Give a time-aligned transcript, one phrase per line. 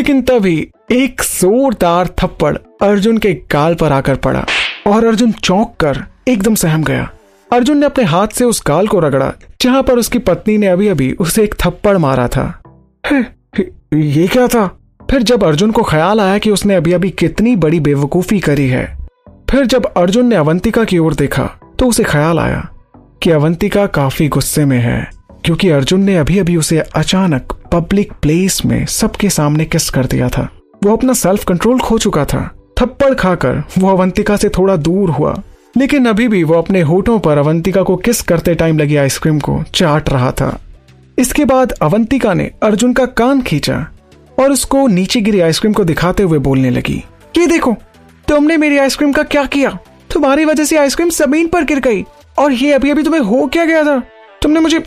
[0.00, 0.56] लेकिन तभी
[0.92, 4.44] एक जोरदार थप्पड़ अर्जुन के गाल पर आकर पड़ा
[4.86, 7.10] और अर्जुन चौंक कर एकदम सहम गया।
[7.50, 10.88] अर्जुन ने अपने हाथ से उस गाल को रगड़ा, जहाँ पर उसकी पत्नी ने अभी
[10.88, 12.46] अभी उसे एक थप्पड़ मारा था।
[13.94, 14.66] ये क्या था?
[15.10, 18.86] फिर जब अर्जुन को ख्याल आया कि उसने अभी अभी कितनी बड़ी बेवकूफ़ी करी है,
[19.50, 21.44] फिर जब अर्जुन ने अवंतिका की ओर देखा
[21.78, 22.68] तो उसे ख्याल आया
[23.22, 28.64] कि अवंतिका काफ़ी गुस्से में है। क्योंकि अर्जुन ने अभी अभी उसे अचानक पब्लिक प्लेस
[28.64, 30.48] में सबके सामने किस कर दिया था।
[30.84, 32.42] वो अपना सेल्फ कंट्रोल खो चुका था।
[32.78, 35.40] थप्पड़ खाकर वो अवंतिका से थोड़ा दूर हुआ।
[35.76, 39.62] लेकिन अभी भी वो अपने होठों पर अवंतिका को किस करते टाइम लगी आइसक्रीम को
[39.74, 40.58] चाट रहा था।
[41.18, 43.86] इसके बाद अवंतिका ने अर्जुन का कान खींचा
[44.38, 47.02] और उसको नीचे गिरी आइसक्रीम को दिखाते हुए बोलने लगी,
[47.38, 47.76] ये देखो,
[48.28, 49.78] तुमने मेरी आइसक्रीम का क्या किया?
[50.10, 52.04] तुम्हारी वजह से आइसक्रीम ज़मीन पर गिर गई
[52.38, 54.02] और ये अभी अभी तुम्हें हो क्या गया था?
[54.42, 54.82] तुमने मुझे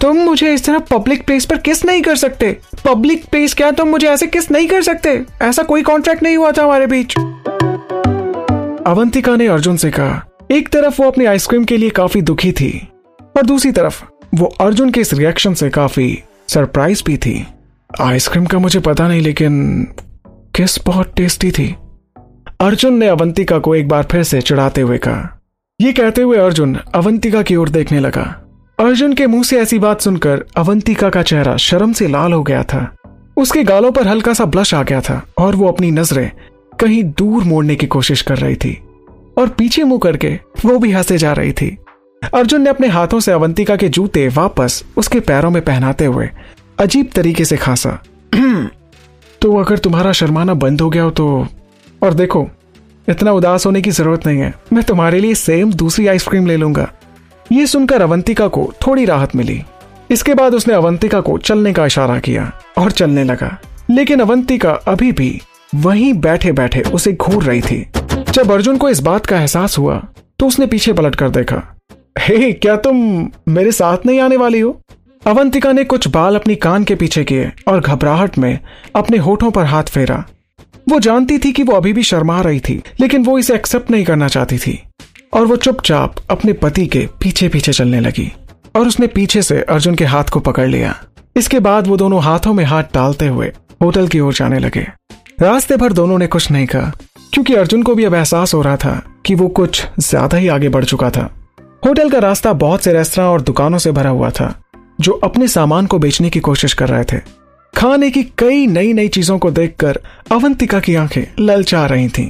[0.00, 2.56] तुम मुझे इस तरह पब्लिक प्लेस पर किस नहीं कर सकते?
[2.84, 5.22] पब्लिक प्लेस क्या तुम मुझे ऐसे किस नहीं कर सकते?
[5.42, 7.14] ऐसा कोई कॉन्ट्रैक्ट नहीं हुआ था हमारे बीच।
[8.86, 12.88] अवंतिका ने अर्जुन से कहा, एक तरफ़ वो अपनी आइसक्रीम के लिए काफ़ी दुखी थी,
[13.36, 14.02] और दूसरी तरफ़
[14.34, 17.46] वो अर्जुन के इस रिएक्शन से काफ़ी सरप्राइज़ भी थी।
[18.00, 19.82] आइसक्रीम का मुझे पता नहीं, लेकिन
[20.28, 21.74] किस बहुत टेस्टी थी।
[22.60, 25.40] अर्जुन ने अवंतिका को एक बार फिर से चढ़ाते हुए कहा।
[25.80, 28.40] यह कहते हुए अर्जुन अवंतिका की ओर देखने लगा।
[28.78, 32.62] अर्जुन के मुँह से ऐसी बात सुनकर अवंतिका का चेहरा शर्म से लाल हो गया
[32.62, 32.96] था।
[33.36, 36.30] उसके गालों पर हल्का सा ब्लश आ गया था और वो अपनी नज़रें
[36.80, 38.72] कहीं दूर मोड़ने की कोशिश कर रही थी
[39.38, 40.32] और पीछे मुँह करके
[40.64, 41.76] वो भी हंसे जा रही थी।
[42.34, 46.28] अर्जुन ने अपने हाथों से अवंतिका के जूते वापस उसके पैरों में पहनाते हुए
[46.78, 47.98] अजीब तरीके से खासा।
[49.42, 51.46] तो अगर तुम्हारा शर्माना बंद हो गया हो तो
[52.02, 52.46] और देखो,
[53.08, 56.90] इतना उदास होने की ज़रूरत नहीं है। मैं तुम्हारे लिए सेम दूसरी आइसक्रीम ले लूँगा।
[57.52, 59.62] ये सुनकर अवंतिका को थोड़ी राहत मिली।
[60.10, 63.56] इसके बाद उसने अवंतिका को चलने का इशारा किया और चलने लगा।
[63.90, 65.40] लेकिन अवंतिका अभी भी
[65.74, 67.86] वहीं बैठे बैठे उसे घूर रही थी।
[68.30, 70.02] जब अर्जुन को इस बात का एहसास हुआ
[70.38, 71.62] तो उसने पीछे पलट कर देखा।
[72.18, 72.96] हे, क्या तुम
[73.48, 74.80] मेरे साथ नहीं आने वाली हो?
[75.26, 78.58] अवंतिका ने कुछ बाल अपनी कान के पीछे किए और घबराहट में
[78.96, 80.24] अपने होठों पर हाथ फेरा।
[80.88, 84.04] वो जानती थी कि वो अभी भी शर्मा रही थी, लेकिन वो इसे एक्सेप्ट नहीं
[84.04, 84.82] करना चाहती थी।
[85.34, 88.30] और वो चुपचाप अपने पति के पीछे पीछे चलने लगी
[88.76, 90.94] और उसने पीछे से अर्जुन के हाथ को पकड़ लिया।
[91.36, 93.52] इसके बाद वो दोनों हाथों में हाथ डालते हुए
[93.82, 94.86] होटल की ओर जाने लगे।
[95.40, 96.92] रास्ते भर दोनों ने कुछ नहीं कहा,
[97.32, 100.68] क्योंकि अर्जुन को भी अब एहसास हो रहा था कि वो कुछ ज़्यादा ही आगे
[100.68, 101.30] बढ़ चुका था।
[101.82, 104.54] होटल का रास्ता बहुत से रेस्तरा और दुकानों से भरा हुआ था,
[105.00, 107.20] जो अपने सामान को बेचने की कोशिश कर रहे थे।
[107.74, 109.98] खाने की कई नई नई चीज़ों को देखकर
[110.32, 112.28] अवंतिका की आँखें ललचा रही थीं।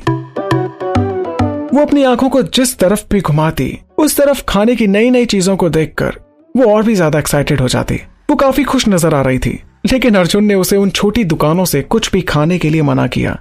[1.75, 3.67] वो अपनी आँखों को जिस तरफ़ भी घुमाती,
[3.99, 6.19] उस तरफ़ खाने की नई नई चीज़ों को देखकर,
[6.55, 7.95] वो और भी ज़्यादा एक्साइटेड हो जाती।
[8.31, 9.53] वो काफ़ी खुश नज़र आ रही थी,
[9.93, 13.33] लेकिन अर्जुन ने उसे उन छोटी दुकानों से कुछ भी खाने के लिए मना किया।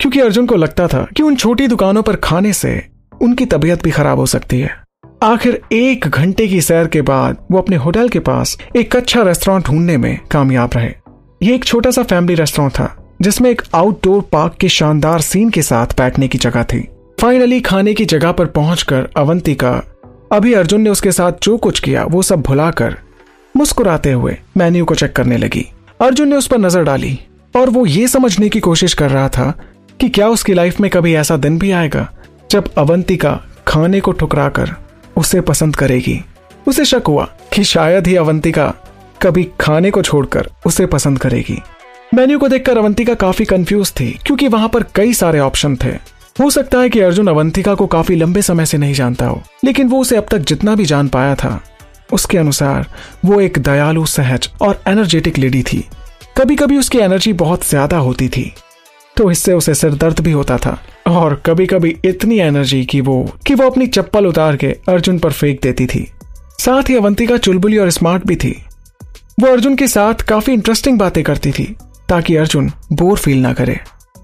[0.00, 2.82] क्योंकि अर्जुन को लगता था कि उन छोटी दुकानों पर खाने से
[3.20, 4.70] उनकी तबीयत भी खराब हो सकती है।
[5.22, 9.66] आखिर एक घंटे की सैर के बाद वो अपने होटल के पास एक अच्छा रेस्टोरेंट
[9.66, 10.92] ढूँढने में कामयाब रहे।
[11.42, 15.62] ये एक छोटा सा फैमिली रेस्टोरेंट था, जिसमें एक आउटडोर पार्क के शानदार सीन के
[15.62, 16.86] साथ बैठने की जगह थी।
[17.18, 19.70] फाइनली खाने की जगह पर पहुंचकर अवंतिका,
[20.32, 22.96] अभी अर्जुन ने उसके साथ जो कुछ किया, वो सब भुलाकर
[23.54, 25.64] मुस्कुराते हुए मेन्यू को चेक करने लगी।
[26.00, 27.18] अर्जुन ने उस पर नज़र डाली
[27.54, 29.52] और वो ये समझने की कोशिश कर रहा था
[30.00, 32.08] कि क्या उसकी लाइफ में कभी ऐसा दिन भी आएगा
[32.50, 34.70] जब अवंतिका खाने को ठुकरा कर
[35.16, 36.20] उसे पसंद करेगी।
[36.66, 38.72] उसे शक हुआ कि शायद ही अवंतिका
[39.22, 41.58] कभी खाने को छोड़कर उसे पसंद करेगी।
[42.14, 45.96] मेन्यू को देखकर अवंतिका काफ़ी कंफ्यूज थी, क्योंकि वहाँ पर कई सारे ऑप्शन थे।
[46.38, 49.88] हो सकता है कि अर्जुन अवंतिका को काफ़ी लंबे समय से नहीं जानता हो, लेकिन
[49.88, 51.60] वो उसे अब तक जितना भी जान पाया था,
[52.10, 52.86] उसके अनुसार
[53.24, 55.84] वो एक दयालु, सहज और एनर्जेटिक लेडी थी।
[56.36, 58.52] कभी कभी उसकी एनर्जी बहुत ज़्यादा होती थी
[59.16, 60.78] तो इससे उसे सिर दर्द भी होता था।
[61.08, 65.32] और कभी कभी इतनी एनर्जी की वो, कि वो अपनी चप्पल उतार के अर्जुन पर
[65.32, 66.06] फेंक देती थी।
[66.60, 68.50] साथ ही अवंतिका चुलबुली और स्मार्ट भी थी।
[69.40, 71.64] वो अर्जुन के साथ काफ़ी इंटरेस्टिंग बातें करती थी,
[72.08, 73.78] ताकि अर्जुन बोर फील ना करे।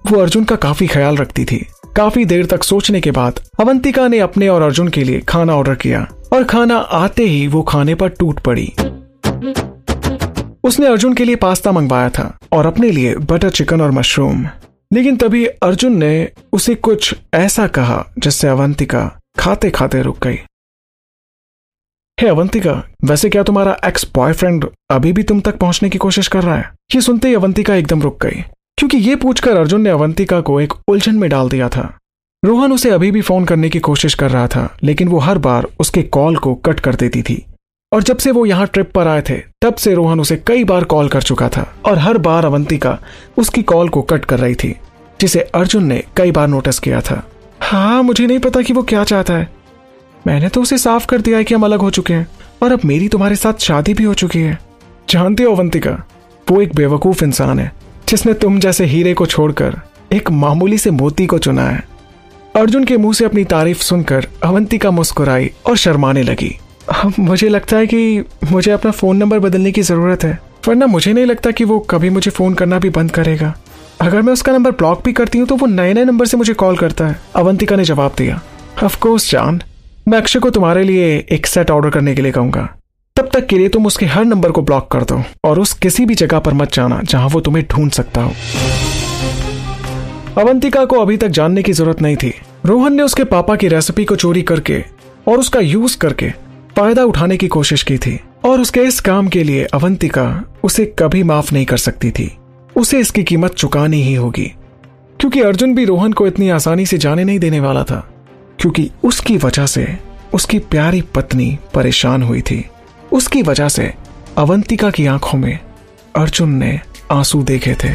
[0.05, 1.65] वो अर्जुन का काफ़ी ख्याल रखती थी।
[1.95, 5.75] काफ़ी देर तक सोचने के बाद अवंतिका ने अपने और अर्जुन के लिए खाना ऑर्डर
[5.75, 8.67] किया और खाना आते ही वो खाने पर टूट पड़ी।
[10.63, 14.47] उसने अर्जुन के लिए पास्ता मंगवाया था और अपने लिए बटर चिकन और मशरूम
[14.93, 19.05] लेकिन तभी अर्जुन ने उसे कुछ ऐसा कहा जिससे अवंतिका
[19.39, 20.37] खाते खाते रुक गई।
[22.19, 22.71] हे अवंतिका,
[23.05, 26.69] वैसे क्या तुम्हारा एक्स बॉयफ्रेंड अभी भी तुम तक पहुँचने की कोशिश कर रहा है?
[26.95, 28.43] ये सुनते ही अवंतिका एकदम रुक गई।
[28.77, 31.81] क्योंकि ये पूछकर अर्जुन ने अवंतिका को एक उलझन में डाल दिया था।
[32.43, 35.67] रोहन उसे अभी भी फ़ोन करने की कोशिश कर रहा था, लेकिन वो हर बार
[35.79, 37.45] उसके कॉल को कट कर देती थी।
[37.91, 40.83] और जब से वो यहाँ ट्रिप पर आए थे, तब से रोहन उसे कई बार
[40.83, 42.97] कॉल कर चुका था और हर बार अवंतिका
[43.37, 44.75] उसकी कॉल को कट कर रही थी,
[45.19, 47.23] जिसे अर्जुन ने कई बार नोटिस किया था।
[47.61, 49.49] हाँ मुझे नहीं पता कि वो क्या चाहता है।
[50.27, 52.27] मैंने तो उसे साफ़ कर दिया है कि हम अलग हो चुके हैं,
[52.63, 54.59] और अब मेरी तुम्हारे साथ शादी भी हो चुकी है।
[55.09, 55.91] जानते हो अवंतिका,
[56.47, 57.71] वो एक बेवकूफ़ इंसान है।
[58.09, 59.75] जिसने तुम जैसे हीरे को छोड़कर
[60.13, 61.83] एक मामूली से मोती को चुना है।
[62.55, 66.55] अर्जुन के मुँह से अपनी तारीफ़ सुनकर अवंतिका मुस्कुराई और शर्माने लगी।
[67.19, 71.25] मुझे लगता है कि मुझे अपना फ़ोन नंबर बदलने की ज़रूरत है, वरना मुझे नहीं
[71.25, 73.53] लगता कि वो कभी मुझे फ़ोन करना भी बंद करेगा।
[74.01, 76.53] अगर मैं उसका नंबर ब्लॉक भी करती हूँ तो वो नए नए नंबर से मुझे
[76.53, 78.41] कॉल करता है, अवंतिका ने जवाब दिया।
[78.83, 79.61] ऑफकोर्स जान,
[80.07, 82.74] मैं अक्षय को तुम्हारे लिए एक सेट ऑर्डर करने के लिए कहूँगा।
[83.15, 86.05] तब तक के लिए तुम उसके हर नंबर को ब्लॉक कर दो और उस किसी
[86.05, 88.31] भी जगह पर मत जाना जहाँ वो तुम्हें ढूंढ सकता हो।
[90.37, 92.33] अवंतिका को अभी तक जानने की ज़रूरत नहीं थी।
[92.65, 94.83] रोहन ने उसके पापा की रेसिपी को चोरी करके
[95.27, 96.29] और उसका यूज़ करके
[96.75, 100.27] फ़ायदा उठाने की कोशिश की थी और उसके इस काम के लिए अवंतिका
[100.63, 102.29] उसे कभी माफ़ नहीं कर सकती थी।
[102.75, 104.51] उसे इसकी कीमत चुकानी ही होगी,
[105.19, 108.05] क्योंकि अर्जुन भी रोहन को इतनी आसानी से जाने नहीं देने वाला था,
[108.59, 109.87] क्योंकि उसकी वजह से
[110.33, 112.65] उसकी प्यारी पत्नी परेशान हुई थी।
[113.15, 113.93] उसकी वजह से
[114.37, 115.59] अवंतिका की आँखों में
[116.15, 116.79] अर्जुन ने
[117.11, 117.93] आँसू देखे थे।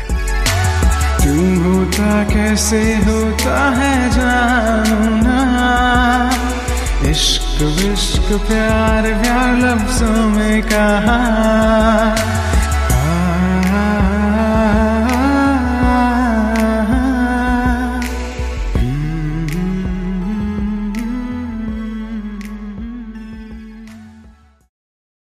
[1.22, 5.40] तुम होता कैसे होता है जानू ना
[7.11, 11.20] इश्क विश्क प्यार प्यार लफ्जों में कहा?